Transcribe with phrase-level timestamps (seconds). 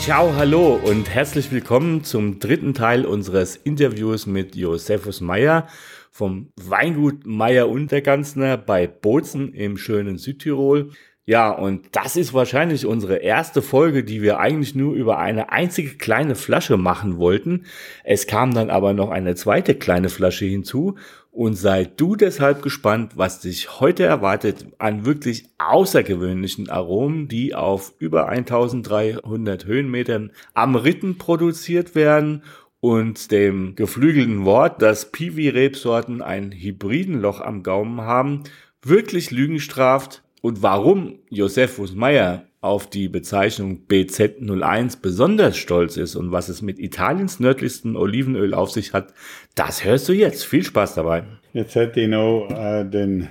[0.00, 5.68] Ciao, hallo und herzlich willkommen zum dritten Teil unseres Interviews mit Josephus Meyer
[6.10, 10.90] vom Weingut Meyer Unterganzner bei Bozen im schönen Südtirol.
[11.26, 15.90] Ja, und das ist wahrscheinlich unsere erste Folge, die wir eigentlich nur über eine einzige
[15.90, 17.66] kleine Flasche machen wollten.
[18.02, 20.96] Es kam dann aber noch eine zweite kleine Flasche hinzu
[21.30, 27.94] und sei du deshalb gespannt, was dich heute erwartet an wirklich außergewöhnlichen Aromen, die auf
[27.98, 32.42] über 1300 Höhenmetern am Ritten produziert werden
[32.80, 38.44] und dem geflügelten Wort, dass Piwi-Rebsorten ein hybriden Loch am Gaumen haben,
[38.82, 46.30] wirklich Lügen straft und warum Josephus Meyer auf die Bezeichnung BZ01 besonders stolz ist und
[46.30, 49.14] was es mit Italiens nördlichsten Olivenöl auf sich hat,
[49.54, 50.44] das hörst du jetzt.
[50.44, 51.24] Viel Spaß dabei.
[51.52, 53.28] Jetzt hätte ich noch äh, den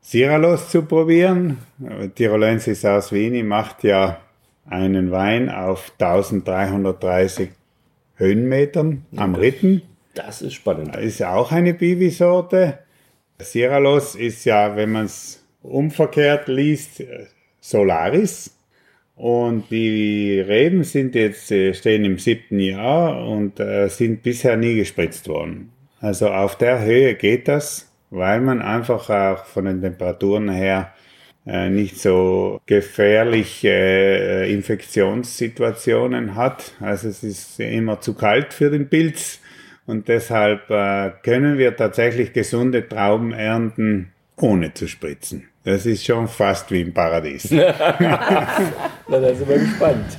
[0.00, 1.58] Siralos zu probieren.
[2.14, 4.20] Tirolensis aus Wien macht ja
[4.64, 7.50] einen Wein auf 1330
[8.14, 9.82] Höhenmetern am Ritten.
[10.14, 10.96] Das ist spannend.
[10.96, 12.78] Ist ja auch eine Bibi-Sorte.
[13.38, 17.02] Siralos ist ja, wenn man es umverkehrt liest,
[17.60, 18.54] Solaris.
[19.16, 24.76] Und die Reben sind jetzt, äh, stehen im siebten Jahr und äh, sind bisher nie
[24.76, 25.72] gespritzt worden.
[26.00, 30.92] Also auf der Höhe geht das, weil man einfach auch von den Temperaturen her
[31.48, 36.74] äh, nicht so gefährliche äh, Infektionssituationen hat.
[36.78, 39.40] Also es ist immer zu kalt für den Pilz
[39.86, 45.48] und deshalb äh, können wir tatsächlich gesunde Trauben ernten, ohne zu spritzen.
[45.68, 47.50] Das ist schon fast wie im Paradies.
[47.50, 47.74] Na,
[49.06, 50.16] da sind wir gespannt.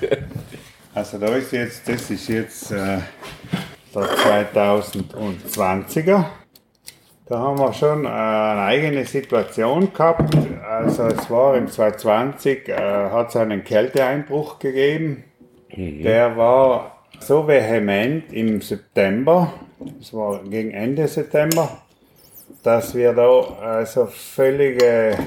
[0.94, 3.00] Also da ist jetzt, das ist jetzt äh,
[3.96, 6.25] der 2020er.
[7.25, 10.38] Da haben wir schon äh, eine eigene Situation gehabt.
[10.63, 15.23] Also es war im 2020, äh, hat es einen Kälteeinbruch gegeben.
[15.75, 16.03] Mhm.
[16.03, 19.52] Der war so vehement im September,
[19.97, 21.81] das war gegen Ende September,
[22.62, 25.18] dass wir da also völlige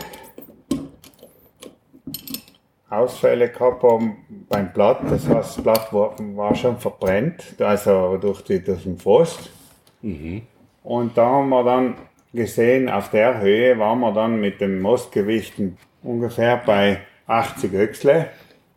[2.93, 4.17] Ausfälle gehabt haben
[4.49, 5.01] beim Blatt.
[5.09, 9.51] Das heißt, das Blatt war, war schon verbrennt, also durch, die, durch den Frost.
[10.03, 10.43] Mhm.
[10.83, 11.95] Und da haben wir dann
[12.33, 18.29] gesehen, auf der Höhe waren wir dann mit den Mostgewichten ungefähr bei 80 Öchsle.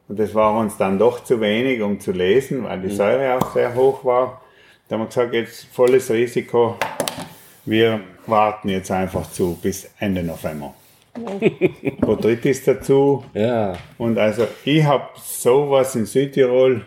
[0.08, 3.54] Und das war uns dann doch zu wenig, um zu lesen, weil die Säure auch
[3.54, 4.42] sehr hoch war.
[4.88, 6.78] Da haben wir gesagt, jetzt volles Risiko.
[7.66, 10.76] Wir warten jetzt einfach zu bis Ende November.
[12.02, 13.24] Botrytis dazu.
[13.34, 13.78] Ja.
[13.98, 16.86] Und also ich habe sowas in Südtirol,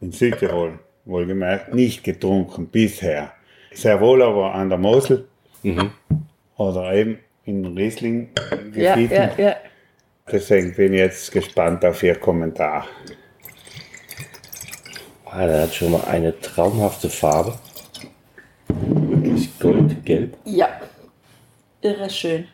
[0.00, 3.32] in Südtirol wohlgemerkt, nicht getrunken bisher.
[3.72, 5.28] Sehr wohl aber an der Mosel
[5.62, 5.92] mhm.
[6.56, 8.80] oder eben in Riesling-Gebieten.
[8.80, 9.56] Ja, ja, ja.
[10.30, 12.86] Deswegen bin ich jetzt gespannt auf Ihr Kommentar.
[15.24, 17.58] Ah, der hat schon mal eine traumhafte Farbe.
[18.68, 20.36] Wirklich goldgelb.
[20.44, 20.68] Ja,
[21.80, 22.46] irre schön.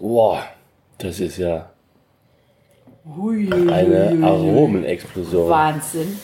[0.00, 0.42] Boah,
[0.96, 1.68] das ist ja
[3.04, 5.50] eine Aromenexplosion.
[5.50, 6.18] Wahnsinn.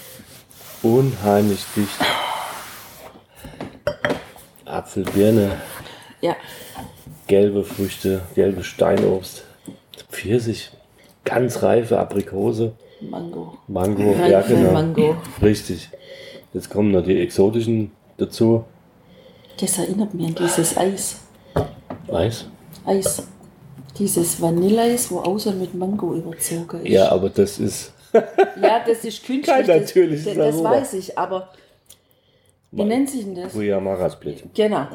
[0.83, 1.99] Unheimlich dicht.
[4.65, 5.61] Apfel, Birne.
[6.23, 6.37] Ja.
[7.27, 9.45] Gelbe Früchte, gelbe Steinobst.
[10.11, 10.71] Pfirsich,
[11.25, 12.73] ganz reife Aprikose.
[13.03, 13.59] Mango.
[13.69, 14.73] Mango, ja genau.
[14.73, 15.17] Mango.
[15.43, 15.91] Richtig.
[16.55, 18.65] Jetzt kommen noch die exotischen dazu.
[19.61, 21.21] Das erinnert mich an dieses Eis.
[22.11, 22.47] Eis?
[22.87, 23.27] Eis.
[23.99, 26.93] Dieses Vanilleeis, wo außer mit Mango überzogen ist.
[26.93, 27.93] Ja, aber das ist.
[28.13, 29.45] ja, das ist künstlich.
[29.45, 31.51] Kein natürliches Das, das, das weiß ich, aber.
[32.71, 33.53] Wie Man, nennt sich denn das?
[33.53, 34.45] Guayamara-Split.
[34.55, 34.87] Genau.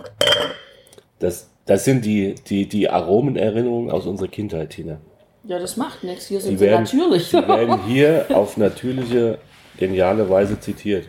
[1.20, 5.00] Das, das sind die, die, die Aromenerinnerungen aus unserer Kindheit, Tina.
[5.44, 6.28] Ja, das macht nichts.
[6.28, 7.30] Hier sind die sie werden, natürlich.
[7.30, 9.40] Die werden hier auf natürliche,
[9.78, 11.08] geniale Weise zitiert.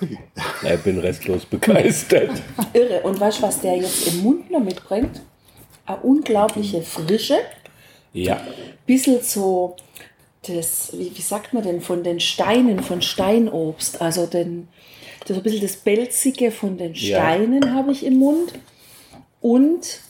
[0.62, 2.30] Ich bin restlos begeistert.
[2.72, 3.00] Irre.
[3.02, 5.20] Und weißt du, was der jetzt im Mund noch mitbringt?
[5.94, 7.38] Eine unglaubliche Frische.
[8.12, 8.40] Ja.
[8.86, 9.76] Bisschen so
[10.46, 14.00] das, wie, wie sagt man denn, von den Steinen, von Steinobst.
[14.00, 14.68] Also den,
[15.26, 17.74] das ein bisschen das Belzige von den Steinen ja.
[17.74, 18.52] habe ich im Mund.
[19.40, 20.00] Und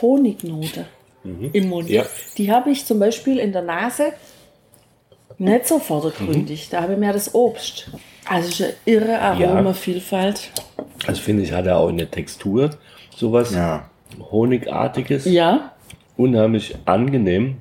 [0.00, 0.86] Honignote
[1.24, 1.50] mhm.
[1.52, 1.88] im Mund.
[1.88, 2.04] Ja.
[2.36, 4.12] Die habe ich zum Beispiel in der Nase
[5.38, 6.66] nicht so vordergründig.
[6.66, 6.70] Mhm.
[6.70, 7.90] Da habe ich mehr das Obst.
[8.26, 10.50] Also ist eine irre Aromavielfalt.
[11.06, 12.70] Also finde ich, hat er auch eine Textur,
[13.16, 13.89] sowas Ja.
[14.30, 15.24] Honigartiges.
[15.24, 15.72] Ja,
[16.16, 17.56] unheimlich angenehm.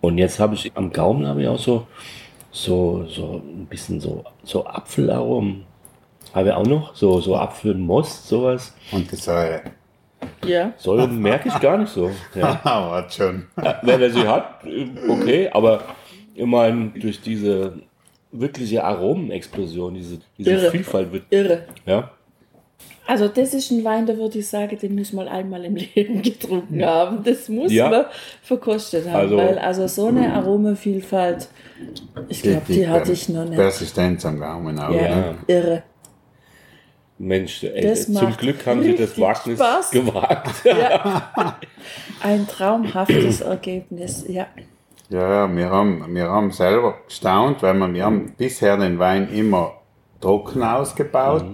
[0.00, 1.86] Und jetzt habe ich am Gaumen habe ich auch so,
[2.50, 5.64] so, so ein bisschen so, so Apfelaromen.
[6.34, 8.74] Habe ich auch noch, so, so Apfelmost, sowas.
[8.90, 9.62] Und die Säure.
[10.46, 10.72] ja.
[10.76, 12.10] Säure merke ich gar nicht so.
[12.34, 12.60] Ja.
[12.64, 13.46] Aber schon.
[13.82, 14.64] Wenn er sie hat,
[15.08, 15.82] okay, aber
[16.34, 17.74] immerhin durch diese
[18.32, 20.70] wirkliche Aromenexplosion, diese, diese Irre.
[20.70, 21.66] Vielfalt wird, Irre.
[21.86, 22.10] ja.
[23.06, 26.22] Also das ist ein Wein, da würde ich sagen, den muss man einmal im Leben
[26.22, 27.24] getrunken haben.
[27.24, 27.90] Das muss Ja.
[27.90, 28.04] man
[28.42, 31.48] verkostet haben, Also- weil also so eine Aromenvielfalt,
[32.28, 33.56] ich glaube, die, hatte ich noch nicht.
[33.56, 34.94] Persistenz am Gaumen auch.
[34.94, 35.34] Ja, Ne?
[35.48, 35.82] irre.
[37.18, 39.90] Mensch, ey, Das zum Glück haben sie das Wagnis Spaß.
[39.90, 40.50] gewagt.
[42.22, 44.46] Ein traumhaftes Ergebnis, ja.
[45.08, 49.28] Ja, ja, wir haben, wir haben selber gestaunt, weil wir, wir haben bisher den Wein
[49.32, 49.72] immer
[50.20, 51.44] trocken ausgebaut.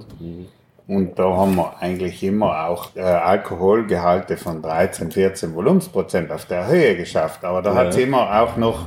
[0.88, 6.66] Und da haben wir eigentlich immer auch äh, Alkoholgehalte von 13, 14 Volumensprozent auf der
[6.66, 7.44] Höhe geschafft.
[7.44, 8.86] Aber da hat es immer auch noch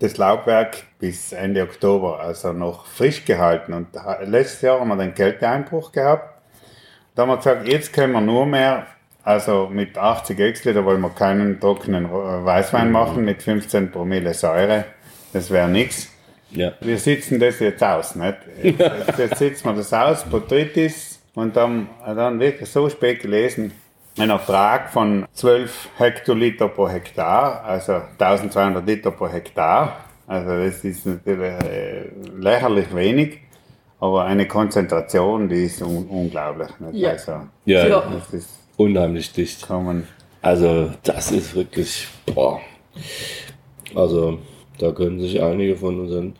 [0.00, 3.74] das Laubwerk bis Ende Oktober, also noch frisch gehalten.
[3.74, 3.88] Und
[4.24, 6.42] letztes Jahr haben wir den Kälteeinbruch gehabt.
[7.14, 8.86] Da haben wir gesagt, jetzt können wir nur mehr,
[9.22, 14.84] also mit 80 Exliter wollen wir keinen trockenen äh, Weißwein machen mit 15 Promille Säure.
[15.32, 16.08] Das wäre nichts.
[16.50, 16.72] Ja.
[16.80, 18.36] Wir sitzen das jetzt aus, nicht?
[18.62, 23.72] Jetzt, jetzt sitzen wir das aus, Botrytis, und dann, dann wirklich so spät gelesen,
[24.18, 30.04] ein Ertrag von 12 Hektoliter pro Hektar, also 1200 Liter pro Hektar.
[30.26, 33.38] Also das ist natürlich äh, lächerlich wenig,
[34.00, 36.68] aber eine Konzentration, die ist un unglaublich.
[36.80, 36.94] Nicht?
[36.94, 37.10] Ja.
[37.10, 37.32] Also,
[37.64, 38.00] Ja, Ja.
[38.12, 39.68] das ist, unheimlich dicht.
[39.70, 40.06] man,
[40.42, 42.60] Also, das ist wirklich, boah.
[43.94, 44.40] Also,
[44.78, 46.34] da können sich einige von unseren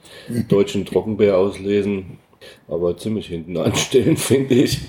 [0.49, 2.19] deutschen Trockenbär auslesen,
[2.69, 4.81] aber ziemlich hinten anstellen, finde ich.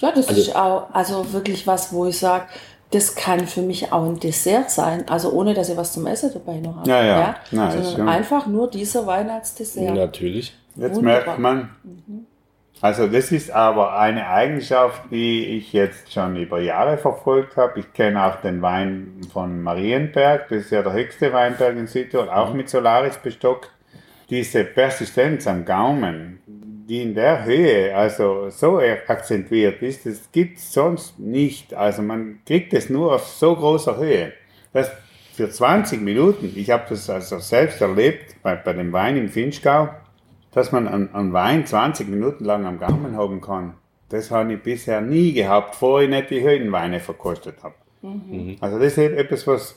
[0.00, 2.44] Ja, das Also- ist auch also wirklich was, wo ich sage,
[2.90, 5.08] das kann für mich auch ein Dessert sein.
[5.08, 6.86] Also ohne, dass ihr was zum Essen dabei noch habt.
[6.86, 7.36] Ja, ja.
[7.50, 9.94] Nein, ist Sondern schon- einfach nur dieser Wein als Dessert.
[9.94, 10.54] Natürlich.
[10.76, 11.24] Jetzt Wunderbar.
[11.24, 11.70] merkt man,
[12.80, 17.80] also das ist aber eine Eigenschaft, die ich jetzt schon über Jahre verfolgt habe.
[17.80, 22.28] Ich kenne auch den Wein von Marienberg, das ist ja der höchste Weinberg in Südtirol,
[22.28, 23.70] auch mit Solaris bestockt.
[24.28, 30.72] Diese Persistenz am Gaumen, die in der Höhe also so akzentuiert ist, das gibt es
[30.72, 31.72] sonst nicht.
[31.74, 34.32] Also man kriegt es nur auf so großer Höhe.
[34.72, 34.90] Das
[35.34, 39.88] für 20 Minuten, ich habe das also selbst erlebt bei, bei dem Wein im Finchgau,
[40.54, 43.74] dass man einen, Wein 20 Minuten lang am Gaumen haben kann.
[44.08, 47.74] Das habe ich bisher nie gehabt, bevor ich nicht die Höhenweine verkostet habe.
[48.60, 49.76] Also das ist etwas, was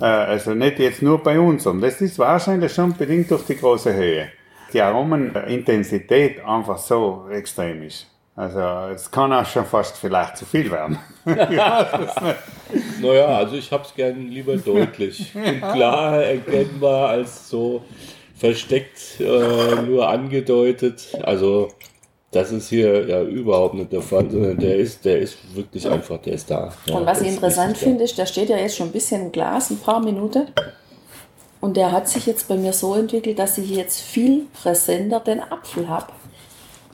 [0.00, 3.56] äh, also nicht jetzt nur bei uns, sondern das ist wahrscheinlich schon bedingt durch die
[3.56, 4.28] große Höhe.
[4.72, 8.06] Die Aromenintensität einfach so extrem ist.
[8.36, 8.60] Also
[8.94, 10.98] es kann auch schon fast vielleicht zu viel werden.
[13.00, 17.82] Naja, also ich hab's gern lieber deutlich und klar erkennbar als so
[18.38, 21.08] versteckt, äh, nur angedeutet.
[21.22, 21.68] Also
[22.30, 26.18] das ist hier ja überhaupt nicht der Fall, sondern der ist, der ist wirklich einfach,
[26.18, 26.72] der ist da.
[26.86, 27.78] Ja, Und was ich interessant da.
[27.78, 30.46] finde, ist, der steht ja jetzt schon ein bisschen im Glas, ein paar Minuten.
[31.60, 35.40] Und der hat sich jetzt bei mir so entwickelt, dass ich jetzt viel präsenter den
[35.40, 36.12] Apfel habe.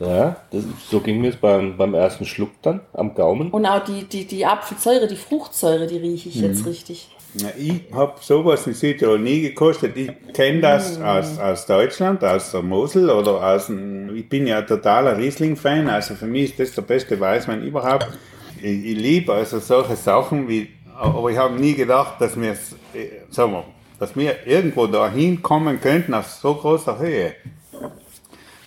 [0.01, 3.51] Ja, das, so ging mir es beim, beim ersten Schluck dann am Gaumen.
[3.51, 7.09] Und auch die, die, die Apfelsäure, die Fruchtsäure, die rieche ich jetzt richtig.
[7.37, 9.97] Ja, Ich habe sowas in Südtirol nie gekostet.
[9.97, 14.63] Ich kenne das aus, aus Deutschland, aus der Mosel oder aus dem, ich bin ja
[14.63, 18.07] totaler Riesling-Fan, also für mich ist das der beste Weißwein überhaupt.
[18.59, 22.57] Ich, ich liebe also solche Sachen wie, aber ich habe nie gedacht, dass wir, äh,
[23.31, 23.65] sagen wir,
[23.99, 27.35] dass wir irgendwo dahin kommen könnten auf so großer Höhe.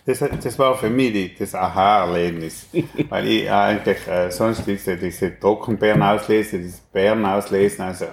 [0.06, 2.68] Das, das war für mich die, das Aha-Erlebnis.
[3.10, 8.06] Weil ich eigentlich äh, sonst diese, diese Trockenbeeren auslese, diese Beeren auslesen, also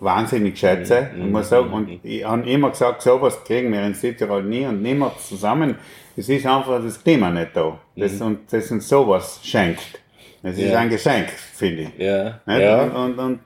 [0.00, 1.10] wahnsinnig schätze.
[1.16, 4.82] Ich muss sagen, und ich habe immer gesagt, sowas kriegen wir in Südtirol nie und
[4.82, 5.76] niemals zusammen.
[6.16, 7.78] Es ist einfach das Klima nicht da.
[7.94, 10.00] Das, und das uns sowas schenkt.
[10.42, 10.78] Es ist Ja.
[10.78, 11.98] ein Geschenk, finde ich.
[11.98, 12.82] Ja, ja.
[12.84, 13.40] Und, und, und,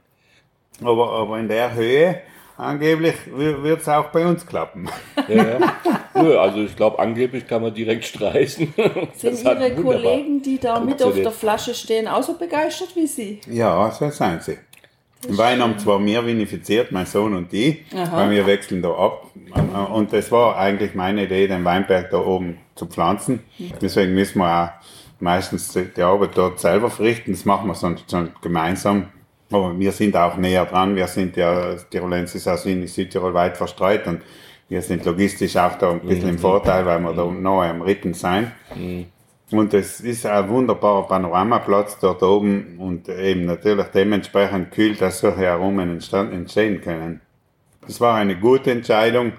[0.87, 2.21] aber, aber in der Höhe,
[2.57, 4.89] angeblich, wird es auch bei uns klappen.
[5.29, 5.59] Ja.
[6.15, 8.75] Nö, also ich glaube, angeblich kann man direkt streichen.
[9.15, 13.41] Sind Ihre Kollegen, die da mit auf der Flasche stehen, auch so begeistert wie Sie?
[13.49, 14.59] Ja, so sind sie.
[15.29, 19.27] Wein haben zwar wir vinifiziert, mein Sohn und ich, weil wir wechseln da ab.
[19.93, 23.41] Und das war eigentlich meine Idee, den Weinberg da oben zu pflanzen.
[23.81, 24.71] Deswegen müssen wir auch
[25.21, 27.33] meistens die Arbeit dort selber verrichten.
[27.33, 29.09] Das machen wir sonst schon gemeinsam.
[29.53, 30.97] Aber wir sind auch näher dran.
[30.97, 34.23] Wir sind ja, Tirolensis aus Wien, Südtirol weit verstreut und
[34.69, 38.15] wir sind logistisch auch da ein bisschen im Vorteil, weil wir da nahe am Ritten
[38.15, 38.53] sein.
[39.53, 45.51] Und es ist ein wunderbarer Panoramaplatz dort oben und eben natürlich dementsprechend kühl, dass solche
[45.51, 47.21] Aromen entstehen können.
[47.89, 49.33] Es war eine gute Entscheidung,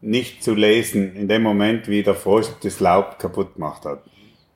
[0.00, 4.02] nicht zu lesen in dem Moment, wie der Frost das Laub kaputt gemacht hat.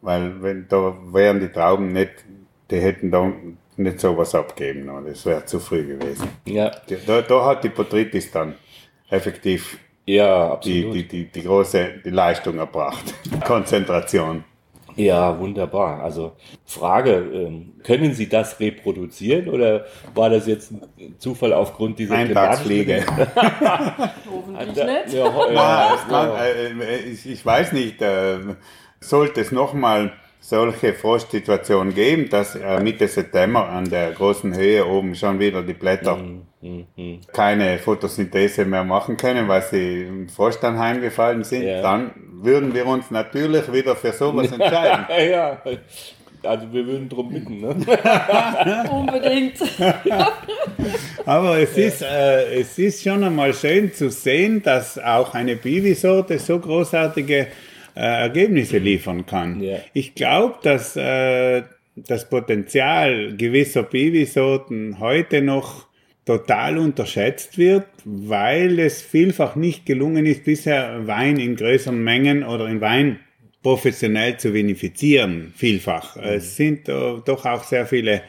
[0.02, 2.12] Weil wenn da wären die Trauben nicht,
[2.70, 3.32] die hätten da
[3.76, 6.28] nicht sowas abgeben, das wäre zu früh gewesen.
[6.44, 6.70] Ja.
[7.06, 8.54] Da, da hat die Botrytis dann
[9.08, 10.94] effektiv ja, absolut.
[10.94, 13.14] Die, die, die, die große die Leistung erbracht.
[13.44, 14.42] Konzentration.
[14.98, 16.02] Ja, wunderbar.
[16.02, 16.32] Also
[16.66, 23.04] Frage, ähm, können Sie das reproduzieren oder war das jetzt ein Zufall aufgrund dieser Eintagsfliege?
[24.30, 25.14] Hoffentlich nicht.
[25.14, 26.30] Ja, ja, ja, kann,
[26.80, 28.38] äh, ich, ich, weiß nicht, äh,
[29.00, 35.14] sollte es nochmal solche Frostsituationen geben, dass äh, Mitte September an der großen Höhe oben
[35.14, 37.20] schon wieder die Blätter mm, mm, mm.
[37.32, 41.82] keine Photosynthese mehr machen können, weil sie im Frost dann heimgefallen sind, ja.
[41.82, 42.12] dann
[42.42, 45.06] würden wir uns natürlich wieder für sowas entscheiden.
[45.30, 45.60] ja,
[46.42, 47.60] also wir würden drum bitten.
[47.60, 47.68] Ne?
[48.90, 49.56] Unbedingt.
[51.26, 51.86] Aber es, ja.
[51.86, 57.48] ist, äh, es ist schon einmal schön zu sehen, dass auch eine Biwi-Sorte so großartige
[57.96, 59.60] äh, Ergebnisse liefern kann.
[59.60, 59.78] Ja.
[59.92, 61.62] Ich glaube, dass äh,
[61.96, 65.87] das Potenzial gewisser Biwi-Sorten heute noch
[66.28, 72.68] total unterschätzt wird, weil es vielfach nicht gelungen ist, bisher Wein in größeren Mengen oder
[72.68, 73.20] in Wein
[73.62, 76.16] professionell zu vinifizieren, vielfach.
[76.16, 76.22] Mhm.
[76.24, 76.92] Es sind äh,
[77.24, 78.20] doch auch sehr viele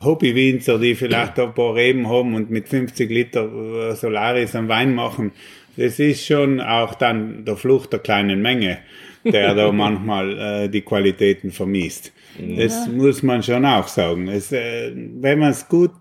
[0.00, 3.50] Hobbywinzer, die vielleicht ein paar Reben haben und mit 50 Liter
[3.90, 5.32] äh, Solaris am Wein machen.
[5.76, 8.78] Das ist schon auch dann der Flucht der kleinen Menge
[9.24, 12.12] der da manchmal äh, die Qualitäten vermisst.
[12.38, 12.64] Ja.
[12.64, 14.28] Das muss man schon auch sagen.
[14.28, 15.92] Es, äh, wenn man es gut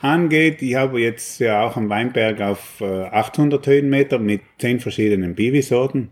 [0.00, 5.34] angeht, ich habe jetzt ja auch am Weinberg auf äh, 800 Höhenmeter mit zehn verschiedenen
[5.34, 6.10] Biwisorten,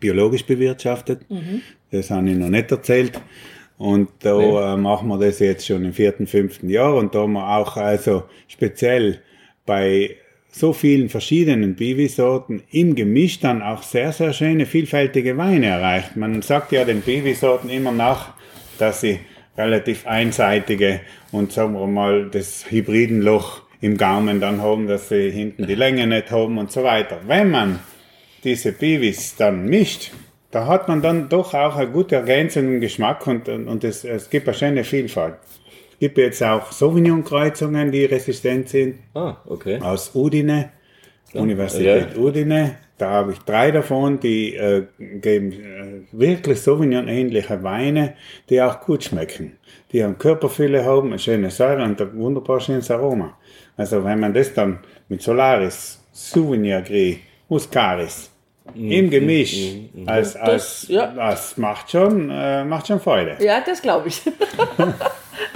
[0.00, 1.28] biologisch bewirtschaftet.
[1.30, 1.62] Mhm.
[1.90, 3.20] Das habe ich noch nicht erzählt.
[3.76, 4.74] Und da nee.
[4.74, 7.76] äh, machen wir das jetzt schon im vierten, fünften Jahr und da haben wir auch
[7.76, 9.20] also speziell
[9.66, 10.16] bei
[10.50, 16.16] so vielen verschiedenen Biwi-Sorten im Gemisch dann auch sehr, sehr schöne, vielfältige Weine erreicht.
[16.16, 18.34] Man sagt ja den Biwi-Sorten immer nach,
[18.78, 19.18] dass sie
[19.56, 21.00] relativ einseitige
[21.32, 26.06] und sagen wir mal das Hybridenloch im Gaumen dann haben, dass sie hinten die Länge
[26.06, 27.20] nicht haben und so weiter.
[27.26, 27.78] Wenn man
[28.42, 30.12] diese Biwis dann mischt,
[30.50, 34.48] da hat man dann doch auch einen gut ergänzenden Geschmack und, und es, es gibt
[34.48, 35.34] eine schöne Vielfalt
[36.04, 38.98] gibt jetzt auch Sauvignon-Kreuzungen, die resistent sind.
[39.14, 39.80] Ah, okay.
[39.80, 40.70] Aus Udine,
[41.32, 41.40] ja.
[41.40, 42.20] Universität ja.
[42.20, 42.76] Udine.
[42.96, 48.14] Da habe ich drei davon, die äh, geben äh, wirklich Sauvignon-ähnliche Weine,
[48.48, 49.58] die auch gut schmecken.
[49.92, 53.36] Die haben Körperfülle haben, eine schöne Säure und ein wunderbar schönes Aroma.
[53.76, 57.16] Also wenn man das dann mit Solaris, Souvenir Gris,
[57.48, 58.30] Muscaris
[58.74, 58.90] mhm.
[58.90, 60.02] im Gemisch mhm.
[60.02, 60.08] mhm.
[60.08, 61.06] als, als, das, ja.
[61.08, 63.36] das macht schon, äh, macht schon Freude.
[63.40, 64.22] Ja, das glaube ich.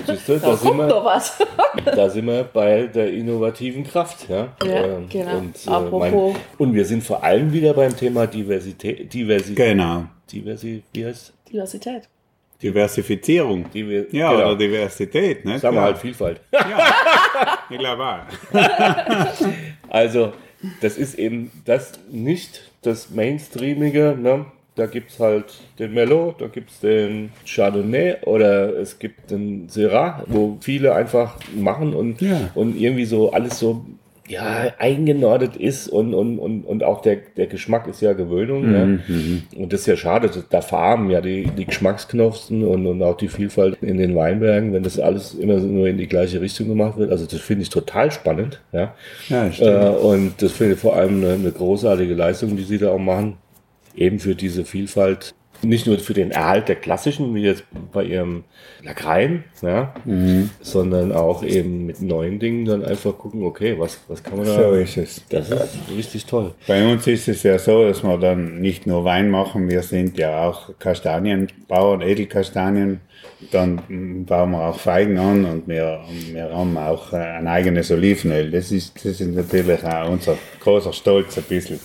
[0.09, 1.39] Siehst du, da, da sind wir, was.
[1.85, 4.29] da sind wir bei der innovativen Kraft.
[4.29, 5.39] Ja, ja ähm, genau.
[5.39, 6.35] Und, äh, Apropos.
[6.35, 9.13] Mein, und wir sind vor allem wieder beim Thema Diversität.
[9.13, 10.05] Diversität genau.
[10.31, 12.09] Diversi, wie heißt Diversität.
[12.63, 13.71] Diversifizierung.
[13.71, 14.47] Diver ja, genau.
[14.47, 15.45] oder Diversität.
[15.45, 15.59] Ne?
[15.59, 16.41] Sagen wir halt Vielfalt.
[16.53, 16.61] Ja,
[17.71, 18.27] ich glaube auch.
[19.89, 20.33] also,
[20.81, 24.47] das ist eben das nicht das Mainstreamige, ne?
[24.79, 25.47] Da gibt es halt
[25.81, 31.37] den Merlot, da gibt es den Chardonnay oder es gibt den Syrah, wo viele einfach
[31.57, 32.51] machen und, ja.
[32.55, 33.85] und irgendwie so alles so
[34.29, 38.73] ja, eingenordet ist und, und, und, und auch der, der Geschmack ist ja Gewöhnung.
[38.73, 38.85] Ja.
[38.85, 39.43] Mhm.
[39.57, 43.29] Und das ist ja schade, da farben ja die, die Geschmacksknospen und, und auch die
[43.29, 47.11] Vielfalt in den Weinbergen, wenn das alles immer nur in die gleiche Richtung gemacht wird.
[47.11, 48.61] Also das finde ich total spannend.
[48.71, 48.95] Ja,
[49.29, 52.91] ja äh, und das finde ich vor allem eine, eine großartige Leistung, die sie da
[52.91, 53.39] auch machen
[53.95, 58.45] eben für diese Vielfalt, nicht nur für den Erhalt der klassischen, wie jetzt bei ihrem
[58.83, 60.51] Lagrein, ja, mhm.
[60.61, 64.55] sondern auch eben mit neuen Dingen dann einfach gucken, okay, was, was kann man da.
[64.55, 65.23] So ist es.
[65.29, 66.55] Das ist richtig toll.
[66.67, 70.17] Bei uns ist es ja so, dass wir dann nicht nur Wein machen, wir sind
[70.17, 73.01] ja auch Kastanienbauern, Edelkastanien.
[73.53, 76.01] Dann bauen wir auch Feigen an und wir,
[76.33, 78.51] wir haben auch ein eigenes Olivenöl.
[78.51, 81.81] Das ist, das ist natürlich auch unser großer Stolz ein bisschen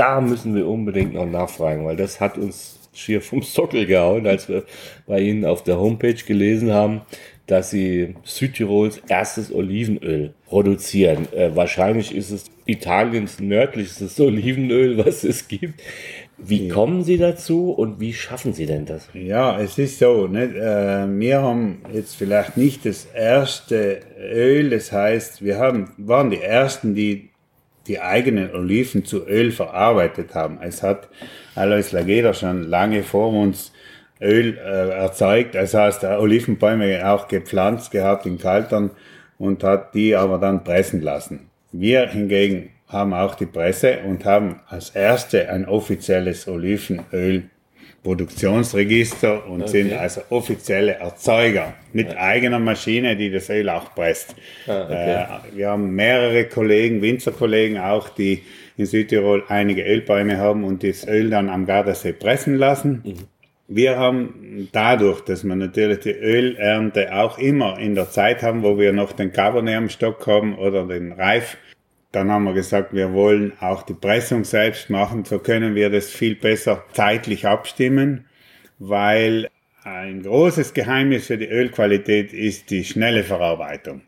[0.00, 4.48] da müssen wir unbedingt noch nachfragen, weil das hat uns schier vom Sockel gehauen, als
[4.48, 4.64] wir
[5.06, 7.02] bei Ihnen auf der Homepage gelesen haben,
[7.46, 11.30] dass Sie Südtirols erstes Olivenöl produzieren.
[11.34, 15.82] Äh, wahrscheinlich ist es Italiens nördlichstes Olivenöl, was es gibt.
[16.38, 19.06] Wie kommen Sie dazu und wie schaffen Sie denn das?
[19.12, 20.26] Ja, es ist so.
[20.26, 20.54] Nicht?
[20.54, 26.40] Äh, wir haben jetzt vielleicht nicht das erste Öl, das heißt, wir haben, waren die
[26.40, 27.29] Ersten, die
[27.90, 30.60] die eigenen Oliven zu Öl verarbeitet haben.
[30.62, 31.08] Es hat
[31.56, 33.72] Alois Lageda schon lange vor uns
[34.20, 35.56] Öl äh, erzeugt.
[35.56, 38.90] Das heißt, Olivenbäume auch gepflanzt gehabt in Kaltern
[39.38, 41.50] und hat die aber dann pressen lassen.
[41.72, 47.50] Wir hingegen haben auch die Presse und haben als erste ein offizielles Olivenöl
[48.02, 49.70] Produktionsregister und okay.
[49.70, 52.18] sind also offizielle Erzeuger mit ja.
[52.18, 54.34] eigener Maschine, die das Öl auch presst.
[54.66, 55.52] Ah, okay.
[55.52, 58.42] äh, wir haben mehrere Kollegen, Winzerkollegen auch, die
[58.78, 63.02] in Südtirol einige Ölbäume haben und das Öl dann am Gardasee pressen lassen.
[63.04, 63.14] Mhm.
[63.72, 68.78] Wir haben dadurch, dass wir natürlich die Ölernte auch immer in der Zeit haben, wo
[68.78, 71.56] wir noch den Cabernet am Stock haben oder den Reif,
[72.12, 75.24] dann haben wir gesagt, wir wollen auch die Pressung selbst machen.
[75.24, 78.26] So können wir das viel besser zeitlich abstimmen,
[78.78, 79.48] weil
[79.84, 84.02] ein großes Geheimnis für die Ölqualität ist die schnelle Verarbeitung.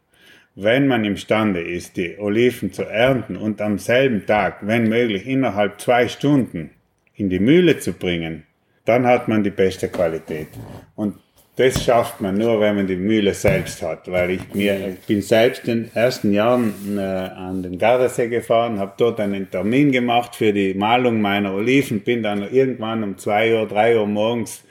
[0.54, 5.80] Wenn man imstande ist, die Oliven zu ernten und am selben Tag, wenn möglich, innerhalb
[5.80, 6.70] zwei Stunden
[7.14, 8.44] in die Mühle zu bringen,
[8.84, 10.48] dann hat man die beste Qualität.
[10.94, 11.14] Und
[11.56, 15.20] das schafft man nur, wenn man die Mühle selbst hat, weil ich mir, ich bin
[15.20, 20.34] selbst in den ersten Jahren äh, an den Gardasee gefahren, habe dort einen Termin gemacht
[20.34, 24.64] für die Malung meiner Oliven, bin dann irgendwann um zwei Uhr, drei Uhr morgens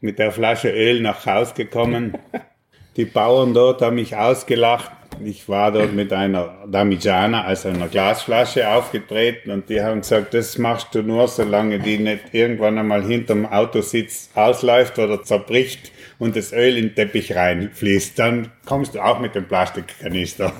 [0.00, 2.16] mit der Flasche Öl nach Haus gekommen.
[2.96, 4.90] Die Bauern dort haben mich ausgelacht.
[5.24, 10.58] Ich war dort mit einer Damigiana, also einer Glasflasche, aufgetreten und die haben gesagt, das
[10.58, 16.52] machst du nur, solange die nicht irgendwann einmal hinterm Autositz ausläuft oder zerbricht und das
[16.52, 20.52] Öl in den Teppich reinfließt, dann kommst du auch mit dem Plastikkanister.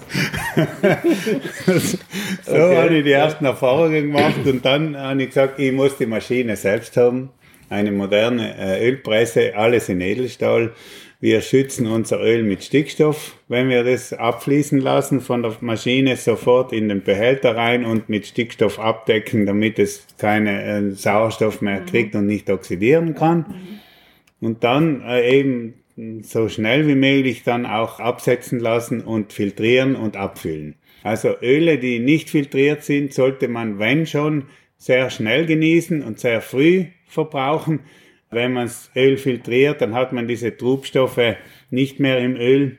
[1.67, 2.77] so okay.
[2.77, 6.57] habe ich die ersten Erfahrungen gemacht und dann habe ich gesagt, ich muss die Maschine
[6.57, 7.31] selbst haben,
[7.69, 10.73] eine moderne äh, Ölpresse, alles in Edelstahl.
[11.21, 16.73] Wir schützen unser Öl mit Stickstoff, wenn wir das abfließen lassen von der Maschine sofort
[16.73, 22.15] in den Behälter rein und mit Stickstoff abdecken, damit es keine äh, Sauerstoff mehr kriegt
[22.15, 23.47] und nicht oxidieren kann.
[24.41, 25.75] Und dann äh, eben
[26.23, 30.77] so schnell wie möglich dann auch absetzen lassen und filtrieren und abfüllen.
[31.03, 34.45] Also Öle, die nicht filtriert sind, sollte man, wenn schon,
[34.77, 37.81] sehr schnell genießen und sehr früh verbrauchen.
[38.31, 41.37] Wenn man das Öl filtriert, dann hat man diese Trubstoffe
[41.71, 42.77] nicht mehr im Öl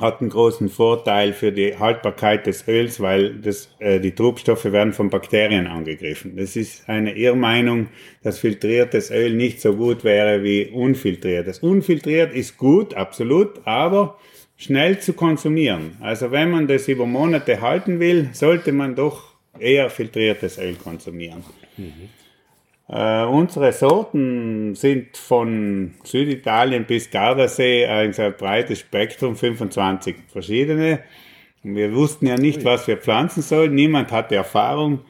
[0.00, 4.92] hat einen großen Vorteil für die Haltbarkeit des Öls, weil das, äh, die Trubstoffe werden
[4.92, 6.36] von Bakterien angegriffen.
[6.36, 7.88] Das ist eine Irrmeinung,
[8.22, 11.60] dass filtriertes Öl nicht so gut wäre wie unfiltriertes.
[11.60, 14.18] Unfiltriert ist gut, absolut, aber
[14.56, 15.96] schnell zu konsumieren.
[16.00, 21.42] Also wenn man das über Monate halten will, sollte man doch eher filtriertes Öl konsumieren.
[21.76, 22.10] Mhm.
[22.92, 31.00] Äh, unsere Sorten sind von Süditalien bis Gardasee ein sehr breites Spektrum, 25 verschiedene.
[31.62, 33.74] Wir wussten ja nicht, was wir pflanzen sollen.
[33.74, 35.00] Niemand hatte Erfahrung.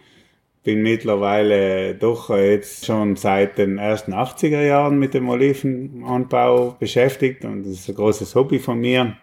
[0.63, 7.63] Bin mittlerweile doch jetzt schon seit den ersten 80er Jahren mit dem Olivenanbau beschäftigt und
[7.63, 9.17] das ist ein großes Hobby von mir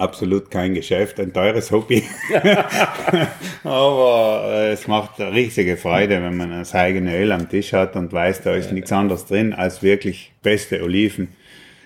[0.00, 2.02] absolut kein Geschäft, ein teures Hobby.
[3.64, 8.12] Aber äh, es macht riesige Freude, wenn man das eigene Öl am Tisch hat und
[8.12, 11.28] weiß, da ist nichts anderes drin als wirklich beste Oliven.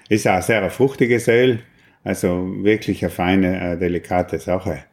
[0.08, 1.60] Ist auch sehr ein fruchtiges Öl,
[2.04, 4.84] also wirklich eine feine, äh, delikate Sache.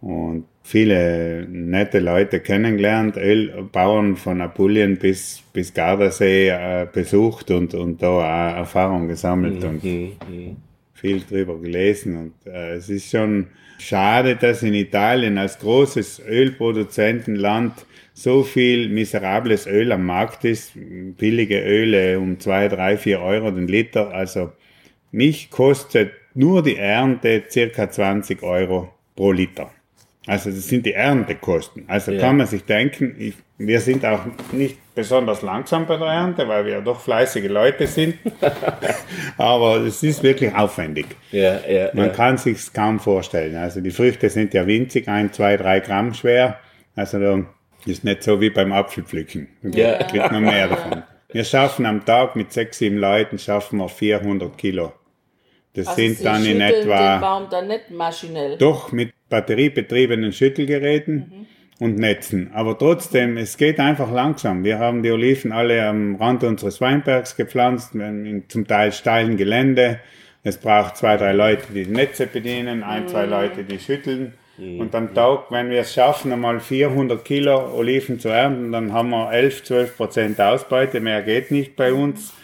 [0.00, 8.02] Und viele nette Leute kennengelernt, Ölbauern von Apulien bis, bis Gardasee äh, besucht und, und
[8.02, 9.62] da auch Erfahrung gesammelt.
[9.62, 9.68] Mhm.
[9.68, 10.56] Und mhm
[11.00, 17.72] viel drüber gelesen und äh, es ist schon schade, dass in Italien als großes Ölproduzentenland
[18.12, 23.66] so viel miserables Öl am Markt ist, billige Öle um zwei, drei, vier Euro den
[23.66, 24.10] Liter.
[24.12, 24.52] Also
[25.10, 29.72] mich kostet nur die Ernte circa 20 Euro pro Liter.
[30.30, 31.86] Also das sind die Erntekosten.
[31.88, 32.20] Also ja.
[32.20, 34.20] kann man sich denken, ich, wir sind auch
[34.52, 38.14] nicht besonders langsam bei der Ernte, weil wir ja doch fleißige Leute sind.
[39.36, 41.06] Aber es ist wirklich aufwendig.
[41.32, 43.56] Ja, ja, man kann sich kaum vorstellen.
[43.56, 46.60] Also die Früchte sind ja winzig, ein, zwei, drei Gramm schwer.
[46.94, 47.44] Also
[47.84, 49.48] ist nicht so wie beim Apfelpflücken.
[49.64, 49.98] Ja.
[49.98, 51.02] Da kriegt man mehr davon.
[51.32, 54.92] Wir schaffen am Tag mit sechs, sieben Leuten schaffen wir 400 Kilo.
[55.74, 57.14] Das also sind dann in etwa.
[57.14, 58.58] Den Baum dann nicht maschinell.
[58.58, 61.14] Doch mit batteriebetriebenen Schüttelgeräten.
[61.14, 61.46] Mhm
[61.80, 62.50] und Netzen.
[62.52, 64.62] Aber trotzdem, es geht einfach langsam.
[64.64, 69.98] Wir haben die Oliven alle am Rand unseres Weinbergs gepflanzt, in zum Teil steilen Gelände.
[70.42, 73.30] Es braucht zwei, drei Leute, die die Netze bedienen, ein, zwei mhm.
[73.30, 74.34] Leute, die schütteln.
[74.58, 74.80] Mhm.
[74.80, 79.10] Und am Tag, wenn wir es schaffen, einmal 400 Kilo Oliven zu ernten, dann haben
[79.10, 81.00] wir 11, 12 Prozent Ausbeute.
[81.00, 82.34] Mehr geht nicht bei uns.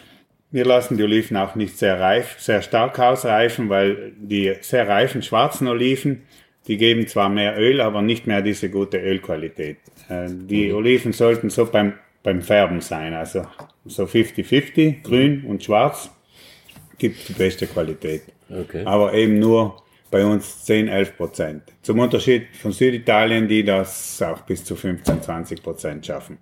[0.56, 5.22] Wir lassen die Oliven auch nicht sehr reif, sehr stark ausreifen, weil die sehr reifen
[5.22, 6.22] schwarzen Oliven,
[6.66, 9.76] die geben zwar mehr Öl, aber nicht mehr diese gute Ölqualität.
[10.08, 10.76] Äh, die mhm.
[10.76, 11.92] Oliven sollten so beim,
[12.22, 13.44] beim Färben sein, also
[13.84, 16.10] so 50-50, grün und schwarz.
[16.96, 18.22] gibt die beste Qualität.
[18.48, 18.82] Okay.
[18.86, 21.62] Aber eben nur bei uns 10, 11 Prozent.
[21.82, 26.38] Zum Unterschied von Süditalien, die das auch bis zu 15, 20 Prozent schaffen.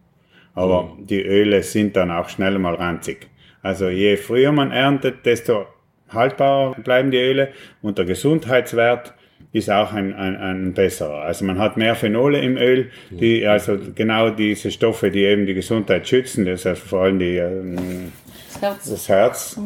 [0.54, 3.33] Aber die Öle sind dann auch schnell mal ranzig.
[3.64, 5.64] Also je früher man erntet, desto
[6.10, 7.48] haltbarer bleiben die Öle
[7.80, 9.14] und der Gesundheitswert
[9.52, 11.22] ist auch ein, ein, ein besserer.
[11.22, 15.54] Also man hat mehr Phenole im Öl, die also genau diese Stoffe, die eben die
[15.54, 18.12] Gesundheit schützen, das heißt vor allem die, ähm,
[18.52, 18.90] Das Herz.
[18.90, 19.60] das Herz.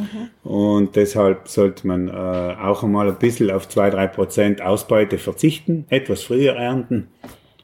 [0.45, 6.23] Und deshalb sollte man äh, auch einmal ein bisschen auf 2-3 Prozent Ausbeute verzichten, etwas
[6.23, 7.09] früher ernten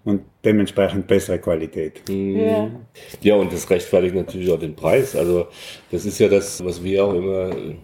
[0.04, 2.02] und dementsprechend bessere Qualität.
[2.08, 2.70] Ja.
[3.22, 5.16] Ja, und das rechtfertigt natürlich auch den Preis.
[5.16, 5.46] Also
[5.90, 7.74] das ist ja das, was wir auch immer äh,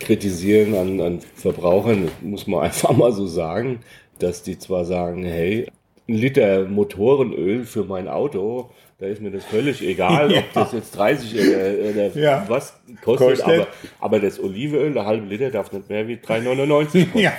[0.00, 3.80] kritisieren an, an Verbrauchern, muss man einfach mal so sagen,
[4.18, 5.66] dass die zwar sagen, hey,
[6.08, 10.40] ein Liter Motorenöl für mein Auto, da ist mir das völlig egal, Ja.
[10.40, 12.44] ob das jetzt 30 oder, oder Ja.
[12.48, 13.44] was kostet, Kostet.
[13.46, 13.66] Aber,
[14.00, 17.18] aber das Olivenöl, der halbe Liter, darf nicht mehr wie 3,99 kosten.
[17.18, 17.32] Ja.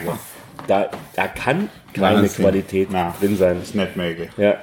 [0.68, 2.44] Da, da kann keine Wahnsinn.
[2.46, 3.14] Qualität Na.
[3.20, 3.62] drin sein.
[3.62, 4.30] Ist nicht möglich.
[4.38, 4.56] Ja.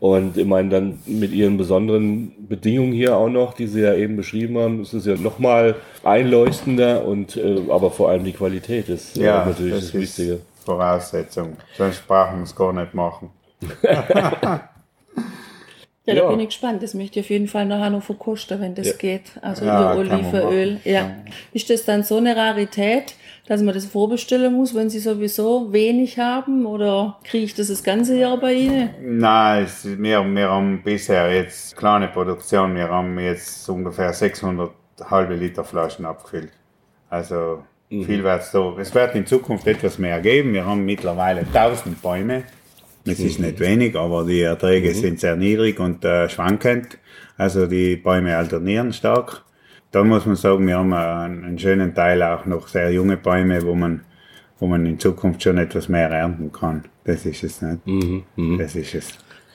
[0.00, 4.16] Und ich meine, dann mit ihren besonderen Bedingungen hier auch noch, die sie ja eben
[4.16, 9.18] beschrieben haben, ist es ja nochmal einleuchtender und äh, aber vor allem die Qualität ist
[9.18, 10.40] äh, Ja, natürlich das das, ist Wichtige.
[10.64, 11.56] Voraussetzung.
[11.76, 13.30] Sonst brauchen wir es gar nicht machen.
[16.06, 16.30] Ja, da Ja.
[16.30, 16.82] bin ich gespannt.
[16.82, 18.92] Das möchte ich auf jeden Fall nachher noch verkosten, wenn das Ja.
[18.96, 19.22] geht.
[19.42, 20.80] Also Ja, man Olivenöl.
[20.84, 21.10] Ja.
[21.52, 23.14] Ist das dann so eine Rarität,
[23.46, 26.66] dass man das vorbestellen muss, wenn Sie sowieso wenig haben?
[26.66, 28.90] Oder kriege ich das das ganze Jahr bei Ihnen?
[29.02, 32.74] Nein, es, wir, wir haben bisher jetzt kleine Produktion.
[32.74, 34.70] Wir haben jetzt ungefähr 600
[35.08, 36.52] halbe Liter Flaschen abgefüllt.
[37.08, 38.76] Also viel wird es da.
[38.78, 40.52] Es wird in Zukunft etwas mehr geben.
[40.52, 42.44] Wir haben mittlerweile 1000 Bäume.
[43.04, 46.98] Das ist nicht wenig, aber die Erträge sind sehr niedrig und äh, schwankend.
[47.36, 49.42] Also die Bäume alternieren stark.
[49.92, 53.74] Da muss man sagen, wir haben einen, schönen Teil auch noch sehr junge Bäume, wo
[53.74, 54.02] man,
[54.60, 56.84] wo man in Zukunft schon etwas mehr ernten kann.
[57.04, 57.80] Das ist es nicht.
[58.58, 59.08] Das ist es.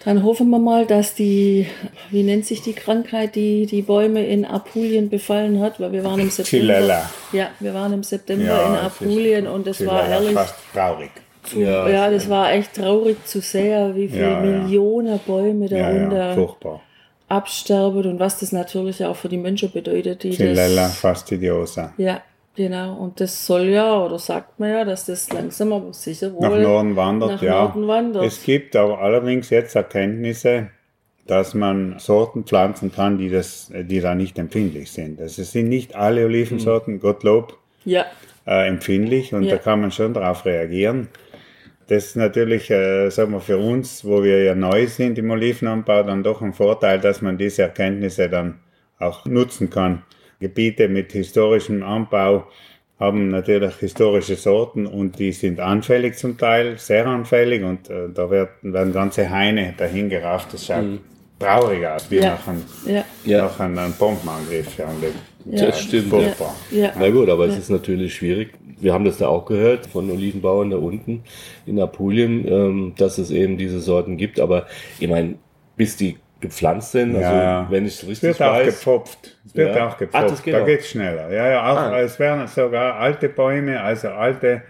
[0.03, 1.65] Dann hoffen wir mal, dass die,
[2.11, 6.19] wie nennt sich die Krankheit, die die Bäume in Apulien befallen hat, weil wir waren
[6.19, 6.65] im September.
[6.65, 7.09] Chilella.
[7.31, 11.09] Ja, wir waren im September Ja, in Apulien und es war ehrlich, fast traurig.
[11.55, 14.39] Ja, ja, das war echt traurig zu sehen, wie viele Ja, ja.
[14.41, 16.81] Millionen Bäume Ja, darunter ja, furchtbar.
[17.27, 21.93] Absterben und was das natürlich auch für die Menschen bedeutet, die Chilella das, fastidiosa.
[21.97, 22.21] ja,
[22.55, 22.95] genau.
[22.97, 26.57] Und das soll ja, oder sagt man ja, dass das langsam aber sicher wohl Nach
[26.57, 27.63] Norden wandert, nach ja.
[27.63, 28.25] Norden wandert.
[28.25, 30.69] Es gibt aber allerdings jetzt Erkenntnisse,
[31.27, 35.19] dass man Sorten pflanzen kann, die, das, die da nicht empfindlich sind.
[35.19, 38.05] Also es sind nicht alle Olivensorten, Gottlob, ja,
[38.45, 39.55] äh, empfindlich und Ja.
[39.55, 41.07] da kann man schon darauf reagieren.
[41.87, 46.03] Das ist natürlich, äh, sagen wir, für uns, wo wir ja neu sind im Olivenanbau,
[46.03, 48.59] dann doch ein Vorteil, dass man diese Erkenntnisse dann
[48.99, 50.01] auch nutzen kann.
[50.39, 52.47] Gebiete mit historischem Anbau
[52.99, 58.31] haben natürlich historische Sorten und die sind anfällig zum Teil, sehr anfällig und äh, da
[58.31, 60.53] werden, werden ganze Haine dahin gerafft.
[60.53, 60.85] Das schaut
[61.39, 62.31] traurig aus, wie Ja.
[62.31, 62.63] nach einem,
[63.25, 64.77] ja, nach einem Bombenangriff.
[64.77, 65.65] Ja.
[65.67, 66.11] Das stimmt.
[66.71, 66.93] Ja.
[66.97, 68.53] Na gut, aber es ist natürlich schwierig.
[68.79, 71.23] Wir haben das da auch gehört von Olivenbauern da unten
[71.65, 74.39] in Apulien, ähm, dass es eben diese Sorten gibt.
[74.39, 74.65] Aber
[74.99, 75.35] ich meine,
[75.77, 77.67] bis die gepflanzt sind, also Ja.
[77.69, 79.37] wenn ich es Es richtig wird auch weiß, gepfropft.
[79.45, 79.87] Es wird Ja.
[79.87, 80.31] auch Ach, gepfropft.
[80.31, 80.65] das geht da auch.
[80.65, 81.31] geht's schneller.
[81.33, 81.99] Ja, ja, auch, Ah.
[82.01, 84.61] es werden sogar alte Bäume, also alte,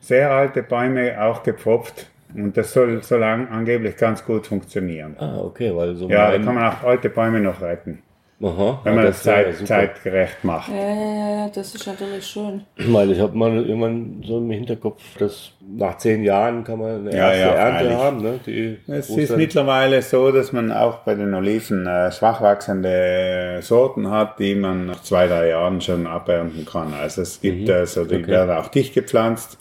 [0.00, 2.08] sehr alte Bäume auch gepfropft.
[2.34, 5.14] Und das soll, soll an, angeblich ganz gut funktionieren.
[5.18, 8.02] Ah, okay, weil so Ja, da kann man auch alte Bäume noch retten,
[8.42, 9.66] Aha, wenn ah, man das, wäre Zeit, super.
[9.66, 10.68] zeitgerecht macht.
[10.68, 12.62] Ja, ja, ja, ja, das ist natürlich schön.
[12.76, 17.16] Weil ich habe mal irgendwann so im Hinterkopf, dass nach zehn Jahren kann man eine
[17.16, 17.98] Ja, erste ja, Ernte freilich.
[17.98, 18.22] haben.
[18.22, 18.40] Ne?
[18.44, 23.60] Die, Es wo ist mittlerweile so, dass man auch bei den Oliven äh, schwach wachsende
[23.62, 26.92] Sorten hat, die man nach zwei, drei Jahren schon abernten kann.
[26.94, 28.26] Also es gibt also, die Okay.
[28.26, 29.58] werden auch dicht gepflanzt.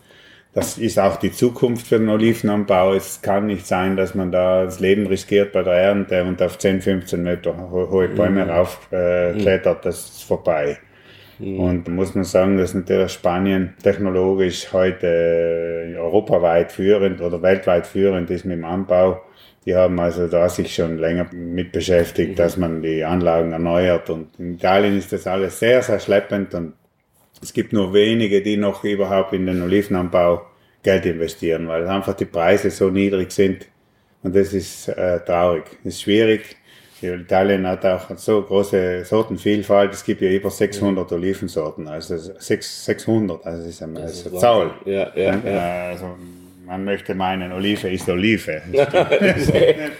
[0.53, 2.93] Das ist auch die Zukunft für den Olivenanbau.
[2.93, 6.57] Es kann nicht sein, dass man da das Leben riskiert bei der Ernte und auf
[6.57, 9.37] 10, 15 Meter ho hohe Bäume raufklettert.
[9.37, 9.85] Äh, klettert.
[9.85, 10.77] Das ist vorbei.
[11.39, 17.87] Und da muss man sagen, dass natürlich Spanien technologisch heute äh, europaweit führend oder weltweit
[17.87, 19.21] führend ist mit dem Anbau.
[19.65, 24.09] Die haben also da sich schon länger mit beschäftigt, dass man die Anlagen erneuert.
[24.09, 26.73] Und in Italien ist das alles sehr, sehr schleppend und
[27.41, 30.41] es gibt nur wenige, die noch überhaupt in den Olivenanbau
[30.83, 33.67] Geld investieren, weil einfach die Preise so niedrig sind.
[34.23, 35.63] Und das ist äh, traurig.
[35.83, 36.55] Das ist schwierig.
[37.03, 39.91] Italien hat auch so große Sortenvielfalt.
[39.93, 44.27] Es gibt ja über 600 Olivensorten, also sechs- 600, also das ist eine, das ist
[44.27, 44.71] eine Zahl.
[44.85, 45.83] Ja, ja, ja.
[45.89, 46.15] Also
[46.63, 48.61] man möchte meinen, Olive ist Olive.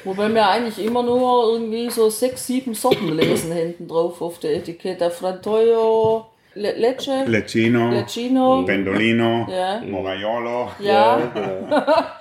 [0.04, 4.56] Wobei wir eigentlich immer nur irgendwie so sechs, sieben Sorten lesen hinten drauf auf der
[4.58, 5.10] Etikette.
[5.10, 8.64] Frantoio, Le Lecce, Lecino, Lecino.
[8.66, 9.80] Pendolino, Ja.
[9.82, 11.32] Moraiolo, Ja,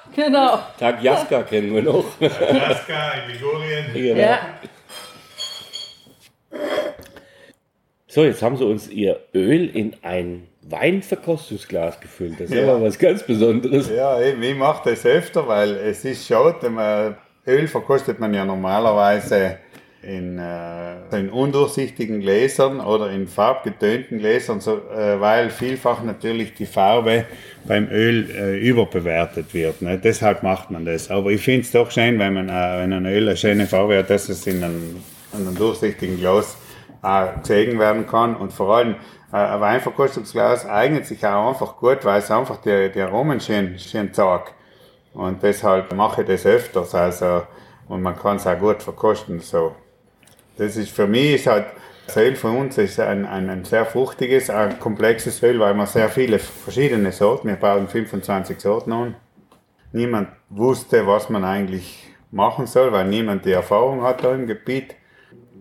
[0.15, 0.59] genau.
[0.79, 2.05] Tag Jaska kennen wir noch.
[2.21, 3.85] Alaska, in Ligurien.
[3.93, 4.21] Genau.
[4.21, 4.39] Ja.
[8.07, 12.35] So, jetzt haben sie uns ihr Öl in ein Weinverkostungsglas gefüllt.
[12.41, 12.63] Das ist Ja.
[12.75, 13.89] aber was ganz Besonderes.
[13.91, 17.17] Ja, eben, ich mache das öfter, weil es ist schade,
[17.47, 19.59] Öl verkostet man ja normalerweise
[20.03, 26.67] in, äh, in undurchsichtigen Gläsern oder in farbgetönten Gläsern, so, äh, weil vielfach natürlich die
[26.67, 27.27] Farbe
[27.65, 29.83] beim Öl äh, überbewertet wird.
[29.83, 29.99] Ne?
[29.99, 31.11] Deshalb macht man das.
[31.11, 33.99] Aber ich finde es doch schön, wenn man äh, wenn ein Öl eine schöne Farbe
[33.99, 35.03] hat, dass es in einem,
[35.35, 36.57] in einem durchsichtigen Glas
[37.03, 38.37] auch gesehen werden kann.
[38.37, 38.97] Und vor allem
[39.33, 43.79] äh, ein Weinverkostungsglas eignet sich auch einfach gut, weil es einfach die, die Aromen schön,
[43.79, 44.55] schön zeigt.
[45.13, 46.95] Und deshalb mache ich das öfters.
[46.95, 47.43] Also,
[47.89, 49.41] und man kann es auch gut verkosten.
[49.41, 49.75] So.
[50.61, 51.69] Das ist für mich ist halt,
[52.07, 55.87] das Öl von uns ist ein, ein, ein sehr fruchtiges, ein komplexes Öl, weil wir
[55.87, 59.15] sehr viele verschiedene Sorten, wir bauen 25 Sorten an.
[59.93, 64.97] Niemand wusste, was man eigentlich machen soll, weil niemand die Erfahrung hat da im Gebiet.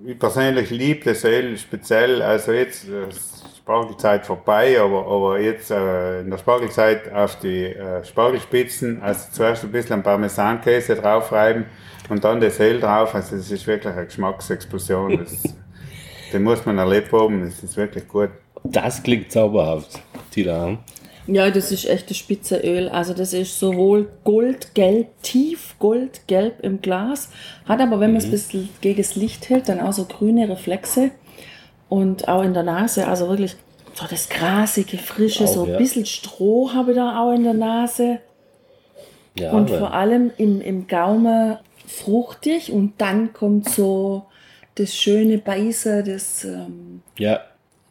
[0.05, 3.07] Ich persönlich liebe das Öl speziell, also jetzt äh,
[3.69, 9.63] Spargelzeit vorbei, aber, aber jetzt äh, in der Spargelzeit auf die äh, Spargelspitzen, also zuerst
[9.63, 11.65] ein bisschen Parmesankäse draufreiben
[12.09, 15.19] und dann das Öl drauf, also das ist wirklich eine Geschmacksexplosion.
[15.19, 15.43] Das,
[16.33, 18.31] den muss man erlebt haben, das ist wirklich gut.
[18.63, 20.01] Das klingt zauberhaft,
[20.31, 20.79] Tila.
[21.27, 22.89] Ja, das ist echt das Spitzeöl.
[22.89, 27.29] Also das ist sowohl goldgelb, tief goldgelb im Glas,
[27.67, 30.49] hat aber, wenn man es ein bisschen gegen das Licht hält, dann auch so grüne
[30.49, 31.11] Reflexe
[31.89, 33.55] und auch in der Nase, also wirklich
[33.93, 35.77] so das grasige, frische, Auch, so ein ja.
[35.77, 38.19] bisschen Stroh habe ich da auch in der Nase
[39.35, 44.25] Ja, und aber- vor allem im, im Gaumen fruchtig und dann kommt so
[44.75, 46.43] das schöne Beißen, das...
[46.45, 47.39] Ähm, ja,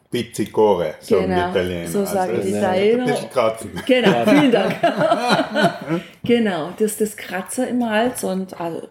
[0.09, 1.87] Pizzicore, so Genau, im Italiener.
[1.87, 3.03] so sagen das die ist Italiener.
[3.03, 3.71] Ein bisschen kratzen.
[3.85, 4.75] Genau, vielen Dank.
[6.23, 8.87] genau, das das Kratzer im Hals und also,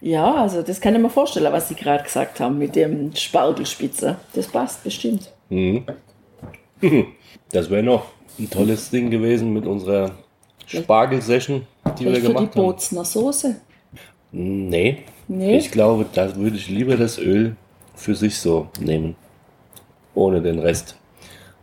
[0.00, 4.16] ja, also das kann ich mir vorstellen, was Sie gerade gesagt haben mit dem Spargelspitze.
[4.34, 5.30] Das passt bestimmt.
[7.50, 8.06] das wäre noch
[8.38, 10.12] ein tolles Ding gewesen mit unserer
[10.66, 11.66] Spargel-Session,
[11.98, 12.62] die wir Vielleicht für die gemacht haben.
[12.62, 13.56] Bozner Soße.
[14.32, 14.98] Nee.
[15.28, 15.56] Nee?
[15.56, 17.56] Ich glaube, da würde ich lieber das Öl
[17.94, 19.16] für sich so nehmen.
[20.14, 20.96] Ohne den Rest.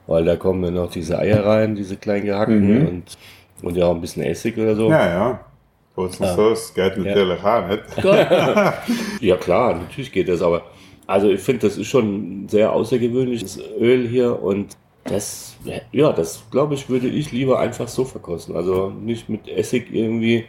[0.08, 3.18] Weil da kommen dann noch diese Eier rein, diese klein gehackten und,
[3.62, 4.90] und ja auch ein bisschen Essig oder so.
[4.90, 5.46] Ja, Ja,
[5.96, 6.04] ja.
[6.04, 7.84] Kurzen Sauce geht natürlich auch nicht.
[9.36, 10.64] klar, natürlich geht das, aber
[11.08, 15.56] also ich finde, das ist schon ein sehr außergewöhnliches Öl hier und das,
[15.92, 18.56] ja, das glaube ich, würde ich lieber einfach so verkosten.
[18.56, 20.46] Also nicht mit Essig irgendwie,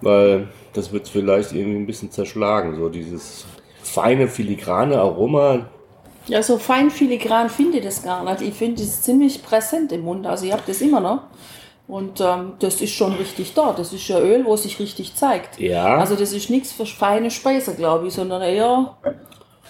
[0.00, 2.74] weil das wird vielleicht irgendwie ein bisschen zerschlagen.
[2.76, 3.46] So dieses
[3.82, 5.66] feine, filigrane Aroma,
[6.26, 8.42] Ja, so fein filigran finde ich das gar nicht.
[8.42, 10.26] Ich finde es ziemlich präsent im Mund.
[10.26, 11.22] Also ich habe das immer noch.
[11.86, 13.72] Und ähm, das ist schon richtig da.
[13.76, 15.60] Das ist ja Öl, wo sich richtig zeigt.
[15.60, 15.96] Ja.
[15.98, 18.96] Also das ist nichts für feine Speise, glaube ich, sondern eher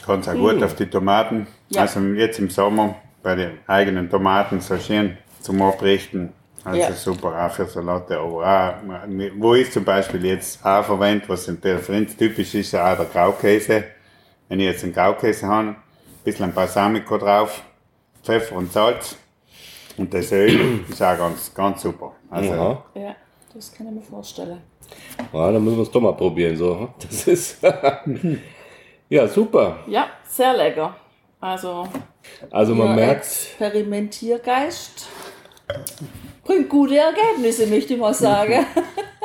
[0.06, 1.82] Kannst auch gut auf die Tomaten, Ja.
[1.82, 6.32] also jetzt im Sommer bei den eigenen Tomaten so schön zum Abrichten.
[6.62, 6.92] Also Ja.
[6.92, 8.18] super auch für Salate.
[8.18, 12.74] Aber auch, wo ich zum Beispiel jetzt auch verwende, was in der Präferenz typisch ist,
[12.76, 13.84] auch der Graukäse.
[14.48, 15.76] Wenn ich jetzt einen Graukäse habe, ein
[16.22, 17.62] bisschen Balsamico drauf,
[18.22, 19.16] Pfeffer und Salz
[19.96, 22.12] und das Öl ist auch ganz, ganz super.
[22.30, 22.84] Also, Aha.
[22.94, 23.16] Ja,
[23.54, 24.60] das kann ich mir vorstellen.
[25.32, 26.56] Ja, dann müssen wir es doch mal probieren.
[26.56, 26.88] So.
[27.00, 27.58] Das ist.
[29.08, 29.78] ja, super.
[29.86, 30.96] Ja, sehr lecker.
[31.40, 31.86] Also,
[32.50, 35.08] Also man merkt, Experimentiergeist
[36.42, 38.66] bringt gute Ergebnisse, möchte ich mal sagen.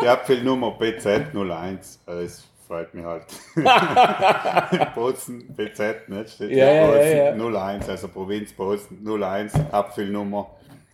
[0.01, 3.23] Die Apfelnummer BZ01, das freut mich halt.
[4.95, 6.29] Bozen BZ, nicht?
[6.29, 7.73] Steht Ja, ja, Bozen ja, ja.
[7.75, 10.51] 01, also Provinz Bozen 01, Apfelnummer.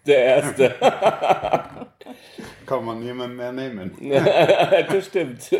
[0.08, 0.74] der Erste.
[2.66, 3.92] Kann man niemand mehr nehmen.
[4.10, 5.52] das stimmt.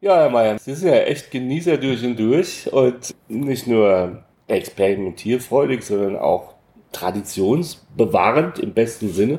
[0.00, 5.84] Ja, Herr Mayer, Sie sind ja echt Genießer durch und durch und nicht nur experimentierfreudig,
[5.84, 6.54] sondern auch
[6.90, 9.38] traditionsbewahrend im besten Sinne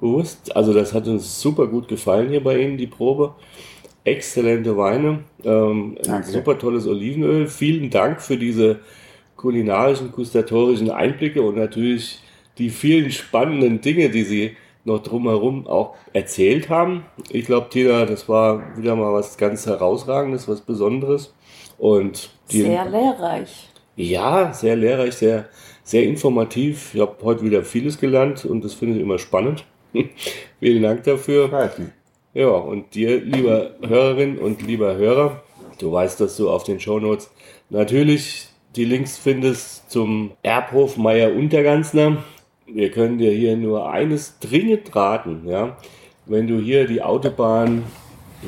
[0.00, 0.54] bewusst.
[0.56, 3.36] Also das hat uns super gut gefallen hier bei Ihnen, die Probe.
[4.04, 7.46] Exzellente Weine, ähm, super tolles Olivenöl.
[7.48, 8.80] Vielen Dank für diese
[9.36, 12.20] kulinarischen, gustatorischen Einblicke und natürlich
[12.58, 17.04] die vielen spannenden Dinge, die Sie noch drumherum auch erzählt haben.
[17.30, 21.32] Ich glaube, Tina, das war wieder mal was ganz Herausragendes, was Besonderes.
[21.78, 23.70] Und die, Sehr lehrreich.
[23.96, 25.48] ja, sehr lehrreich, sehr,
[25.82, 26.94] sehr informativ.
[26.94, 29.64] Ich habe heute wieder vieles gelernt und das finde ich immer spannend.
[30.60, 31.48] Vielen Dank dafür.
[31.78, 31.88] Mich.
[32.36, 35.40] Ja, und dir, lieber Hörerin und lieber Hörer,
[35.78, 37.30] du weißt, dass du auf den Shownotes
[37.70, 42.24] natürlich Die Links findest zum Erbhof Meier Unterganzner.
[42.66, 45.76] Wir können dir hier nur eines dringend raten, ja.
[46.26, 47.84] Wenn du hier die Autobahn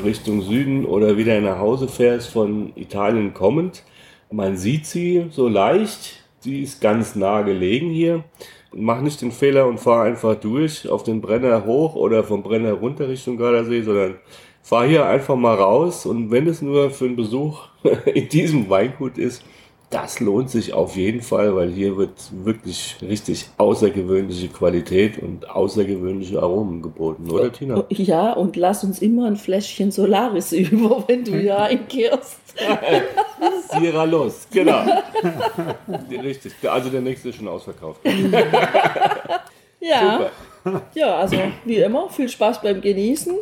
[0.04, 3.84] Richtung Süden oder wieder nach Hause fährst von Italien kommend,
[4.32, 8.24] man sieht sie so leicht, sie ist ganz nah gelegen hier.
[8.78, 12.74] Mach nicht den Fehler und fahr einfach durch auf den Brenner hoch oder vom Brenner
[12.74, 14.16] runter Richtung Gardasee, sondern
[14.62, 16.04] fahr hier einfach mal raus.
[16.04, 17.68] Und wenn es nur für einen Besuch
[18.14, 19.42] in diesem Weingut ist,
[19.90, 26.42] das lohnt sich auf jeden Fall, weil hier wird wirklich richtig außergewöhnliche Qualität und außergewöhnliche
[26.42, 27.84] Aromen geboten, oder Tina?
[27.90, 32.40] Ja, und lass uns immer ein Fläschchen Solaris über, wenn du hier einkehrst.
[33.68, 34.82] Sierra los, genau.
[36.10, 38.00] Richtig, also der nächste ist schon ausverkauft.
[39.80, 40.30] ja.
[40.64, 40.82] Super.
[40.94, 43.36] Ja, also wie immer, viel Spaß beim Genießen.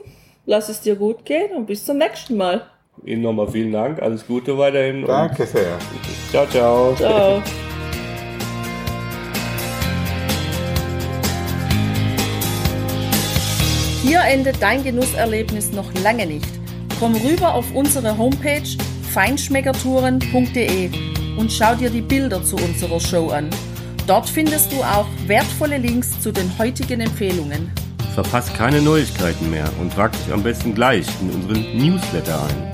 [0.47, 2.67] Lass es dir gut gehen und bis zum nächsten Mal.
[3.05, 5.05] Ihnen nochmal vielen Dank, alles Gute weiterhin.
[5.05, 5.79] Danke sehr.
[6.31, 6.95] Ciao, ciao.
[6.95, 7.43] Ciao.
[14.03, 16.49] Hier endet dein Genusserlebnis noch lange nicht.
[17.01, 18.63] Komm rüber auf unsere Homepage
[19.13, 20.91] feinschmeckertouren.de
[21.39, 23.51] und schau dir die Bilder zu unserer Show an.
[24.07, 27.73] Dort findest du auch wertvolle Links zu den heutigen Empfehlungen.
[28.15, 32.74] Verpass keine Neuigkeiten mehr und trag dich am besten gleich in unseren Newsletter ein.